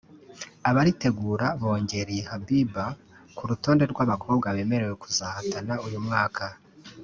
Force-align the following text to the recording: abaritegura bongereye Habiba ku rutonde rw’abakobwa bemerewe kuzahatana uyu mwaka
abaritegura 0.69 1.47
bongereye 1.61 2.21
Habiba 2.29 2.85
ku 3.35 3.41
rutonde 3.49 3.83
rw’abakobwa 3.91 4.47
bemerewe 4.55 4.93
kuzahatana 5.03 5.73
uyu 5.87 5.99
mwaka 6.07 6.45